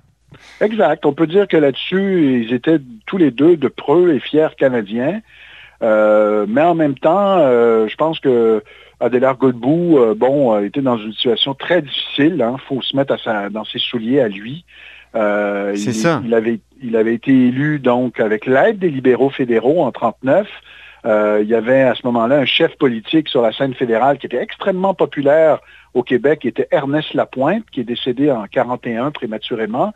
Exact. 0.60 1.06
On 1.06 1.12
peut 1.12 1.26
dire 1.26 1.48
que 1.48 1.56
là-dessus, 1.56 2.42
ils 2.44 2.52
étaient 2.52 2.78
tous 3.06 3.16
les 3.16 3.30
deux 3.30 3.56
de 3.56 3.68
preux 3.68 4.14
et 4.14 4.20
fiers 4.20 4.48
Canadiens. 4.56 5.20
Euh, 5.82 6.44
mais 6.48 6.62
en 6.62 6.74
même 6.74 6.96
temps, 6.96 7.38
euh, 7.38 7.86
je 7.88 7.96
pense 7.96 8.18
que 8.18 8.62
Adélard 9.00 9.36
Godbout, 9.36 9.98
euh, 9.98 10.14
bon, 10.14 10.58
était 10.60 10.80
dans 10.80 10.98
une 10.98 11.12
situation 11.12 11.54
très 11.54 11.82
difficile. 11.82 12.44
Il 12.52 12.60
faut 12.66 12.82
se 12.82 12.96
mettre 12.96 13.14
à 13.14 13.18
sa- 13.18 13.48
dans 13.48 13.64
ses 13.64 13.78
souliers 13.78 14.20
à 14.20 14.28
lui. 14.28 14.64
C'est 15.14 15.72
il, 15.74 15.94
ça. 15.94 16.20
Il 16.24 16.34
avait, 16.34 16.60
il 16.82 16.96
avait 16.96 17.14
été 17.14 17.30
élu 17.30 17.78
donc 17.78 18.20
avec 18.20 18.46
l'aide 18.46 18.78
des 18.78 18.90
libéraux 18.90 19.30
fédéraux 19.30 19.82
en 19.82 19.92
39. 19.92 20.48
Euh, 21.06 21.38
il 21.42 21.48
y 21.48 21.54
avait 21.54 21.82
à 21.82 21.94
ce 21.94 22.04
moment-là 22.06 22.38
un 22.38 22.44
chef 22.44 22.76
politique 22.76 23.28
sur 23.28 23.40
la 23.40 23.52
scène 23.52 23.72
fédérale 23.74 24.18
qui 24.18 24.26
était 24.26 24.42
extrêmement 24.42 24.94
populaire 24.94 25.60
au 25.94 26.02
Québec, 26.02 26.40
qui 26.40 26.48
était 26.48 26.68
Ernest 26.70 27.14
Lapointe, 27.14 27.64
qui 27.72 27.80
est 27.80 27.84
décédé 27.84 28.30
en 28.30 28.44
41 28.50 29.10
prématurément. 29.10 29.92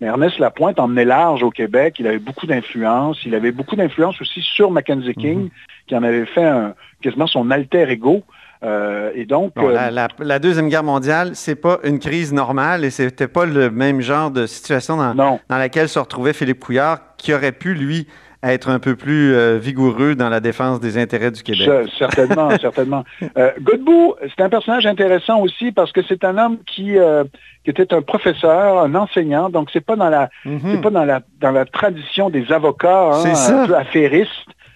Mais 0.00 0.08
Ernest 0.08 0.38
Lapointe 0.38 0.78
emmenait 0.78 1.04
large 1.04 1.42
au 1.42 1.50
Québec. 1.50 1.96
Il 1.98 2.06
avait 2.06 2.18
beaucoup 2.18 2.46
d'influence. 2.46 3.24
Il 3.24 3.34
avait 3.34 3.52
beaucoup 3.52 3.76
d'influence 3.76 4.20
aussi 4.20 4.42
sur 4.42 4.70
Mackenzie 4.70 5.14
King, 5.14 5.48
qui 5.86 5.96
en 5.96 6.02
avait 6.02 6.26
fait 6.26 6.44
un- 6.44 6.74
quasiment 7.02 7.26
son 7.26 7.50
alter 7.50 7.88
ego. 7.90 8.22
Euh, 8.62 9.10
et 9.14 9.26
donc, 9.26 9.52
Bon, 9.54 9.68
euh, 9.68 9.72
la, 9.72 9.90
la- 9.90 10.08
la 10.18 10.38
Deuxième 10.38 10.68
Guerre 10.68 10.82
mondiale, 10.82 11.30
c'est 11.34 11.54
pas 11.56 11.78
une 11.84 11.98
crise 11.98 12.32
normale 12.32 12.84
et 12.84 12.90
c'était 12.90 13.28
pas 13.28 13.44
le 13.46 13.70
même 13.70 14.00
genre 14.00 14.30
de 14.30 14.46
situation 14.46 14.96
dans, 14.96 15.14
dans 15.48 15.58
laquelle 15.58 15.88
se 15.88 15.98
retrouvait 15.98 16.32
Philippe 16.32 16.60
Couillard, 16.60 16.98
qui 17.18 17.34
aurait 17.34 17.52
pu, 17.52 17.74
lui, 17.74 18.08
être 18.52 18.68
un 18.70 18.78
peu 18.78 18.96
plus 18.96 19.34
euh, 19.34 19.58
vigoureux 19.58 20.14
dans 20.14 20.28
la 20.28 20.40
défense 20.40 20.80
des 20.80 20.98
intérêts 20.98 21.30
du 21.30 21.42
Québec. 21.42 21.66
Ce- 21.86 21.96
certainement, 21.98 22.50
certainement. 22.60 23.04
Euh, 23.38 23.50
Godbout, 23.60 24.14
c'est 24.36 24.42
un 24.42 24.48
personnage 24.48 24.86
intéressant 24.86 25.40
aussi 25.40 25.72
parce 25.72 25.92
que 25.92 26.00
c'est 26.06 26.24
un 26.24 26.36
homme 26.38 26.58
qui, 26.66 26.98
euh, 26.98 27.24
qui 27.64 27.70
était 27.70 27.92
un 27.94 28.02
professeur, 28.02 28.78
un 28.78 28.94
enseignant, 28.94 29.48
donc 29.50 29.70
c'est 29.72 29.84
pas 29.84 29.96
dans 29.96 30.08
la 30.10 30.28
Mhm. 30.44 30.80
pas 30.80 30.90
dans 30.90 31.04
la 31.04 31.20
dans 31.40 31.50
la 31.50 31.64
tradition 31.64 32.30
des 32.30 32.50
avocats 32.52 33.10
hein, 33.12 33.34
ça. 33.34 33.62
un 33.62 33.66
peu 33.66 33.76
affairistes. 33.76 34.30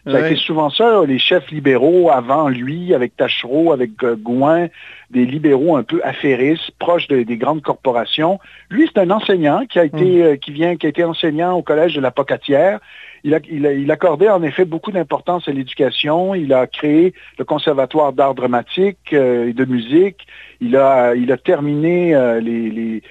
Ça 0.06 0.16
a 0.16 0.26
été 0.26 0.36
souvent 0.36 0.70
ça, 0.70 1.02
les 1.06 1.18
chefs 1.18 1.50
libéraux 1.50 2.10
avant 2.10 2.48
lui, 2.48 2.94
avec 2.94 3.16
Tachereau, 3.18 3.70
avec 3.70 3.90
euh, 4.02 4.16
Gouin, 4.16 4.68
des 5.10 5.26
libéraux 5.26 5.76
un 5.76 5.82
peu 5.82 6.00
affairistes, 6.02 6.70
proches 6.78 7.06
des 7.06 7.24
grandes 7.36 7.60
corporations. 7.60 8.40
Lui, 8.70 8.88
c'est 8.92 8.98
un 8.98 9.10
enseignant 9.10 9.66
qui 9.68 9.78
a 9.78 9.84
été, 9.84 10.24
euh, 10.24 10.36
qui 10.36 10.52
vient, 10.52 10.76
qui 10.76 10.86
a 10.86 10.88
été 10.88 11.04
enseignant 11.04 11.52
au 11.52 11.62
collège 11.62 11.94
de 11.94 12.00
la 12.00 12.10
Pocatière. 12.10 12.80
Il, 13.24 13.90
accordait 13.90 14.30
en 14.30 14.42
effet 14.42 14.64
beaucoup 14.64 14.92
d'importance 14.92 15.46
à 15.48 15.52
l'éducation. 15.52 16.34
Il 16.34 16.52
a 16.52 16.66
créé 16.66 17.12
le 17.38 17.44
Conservatoire 17.44 18.12
d'art 18.12 18.34
dramatique 18.34 19.12
euh, 19.12 19.48
et 19.48 19.52
de 19.52 19.64
musique. 19.64 20.26
Il 20.62 20.76
a, 20.76 21.14
terminé 21.42 22.14
euh, 22.14 22.40
les, 22.40 23.02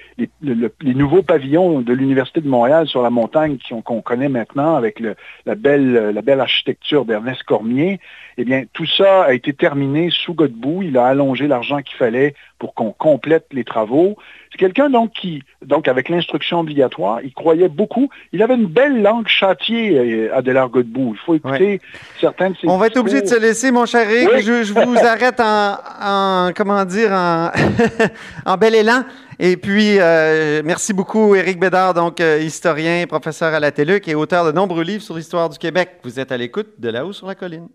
nouveaux 0.82 1.22
pavillons 1.22 1.80
de 1.80 1.92
l'Université 1.92 2.40
de 2.40 2.48
Montréal 2.48 2.86
sur 2.86 3.02
la 3.02 3.10
montagne 3.10 3.58
qu'on 3.84 4.02
connaît 4.02 4.28
maintenant 4.28 4.76
avec 4.76 5.00
la, 5.00 5.54
belle, 5.56 6.40
architecture 6.40 7.04
d'Ernest 7.04 7.42
Cormier. 7.42 7.98
Eh 8.38 8.44
bien, 8.44 8.64
tout 8.72 8.86
ça 8.86 9.24
a 9.24 9.32
été 9.32 9.52
terminé 9.52 10.10
sous 10.10 10.34
Godbout. 10.34 10.82
Il 10.82 10.96
a 10.96 11.06
allongé 11.06 11.48
l'argent 11.48 11.82
qu'il 11.82 11.96
fallait 11.96 12.34
pour 12.60 12.74
qu'on 12.74 12.92
complète 12.92 13.46
les 13.52 13.64
travaux. 13.64 14.16
C'est 14.52 14.58
quelqu'un 14.58 14.90
donc 14.90 15.12
qui, 15.12 15.42
donc 15.64 15.88
avec 15.88 16.08
l'instruction 16.08 16.60
obligatoire, 16.60 17.20
il 17.22 17.32
croyait 17.32 17.68
beaucoup. 17.68 18.10
Il 18.32 18.42
avait 18.42 18.54
une 18.54 18.66
belle 18.66 19.02
langue 19.02 19.26
châtier, 19.26 19.98
euh, 19.98 19.99
Adélard 20.32 20.68
Godbout. 20.68 21.14
Il 21.14 21.18
faut 21.24 21.34
écouter 21.34 21.80
certains 22.20 22.50
de 22.50 22.56
ses 22.56 22.68
On 22.68 22.76
va 22.76 22.86
être 22.86 22.98
obligé 22.98 23.22
de 23.22 23.26
se 23.26 23.38
laisser, 23.38 23.70
mon 23.70 23.86
cher 23.86 24.08
Eric. 24.08 24.44
Je, 24.44 24.72
vous 24.72 24.98
arrête 25.04 25.40
en, 25.40 26.50
comment 26.56 26.84
dire, 26.84 27.12
en, 28.46 28.56
bel 28.56 28.74
élan. 28.74 29.04
Et 29.38 29.56
puis, 29.56 29.98
euh, 29.98 30.60
merci 30.64 30.92
beaucoup, 30.92 31.34
Éric 31.34 31.58
Bédard, 31.58 31.94
donc 31.94 32.20
euh, 32.20 32.40
historien, 32.42 33.06
professeur 33.08 33.54
à 33.54 33.60
la 33.60 33.70
TELUC 33.70 34.06
et 34.08 34.14
auteur 34.14 34.44
de 34.44 34.52
nombreux 34.52 34.82
livres 34.82 35.02
sur 35.02 35.16
l'histoire 35.16 35.48
du 35.48 35.56
Québec. 35.56 35.92
Vous 36.04 36.20
êtes 36.20 36.30
à 36.30 36.36
l'écoute 36.36 36.68
de 36.78 36.90
là-haut 36.90 37.14
sur 37.14 37.26
la 37.26 37.34
colline. 37.34 37.68